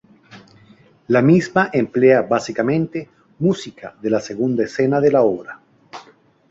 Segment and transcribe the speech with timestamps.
[1.09, 3.07] La misma emplea básicamente
[3.37, 5.59] música de la segunda escena de la obra.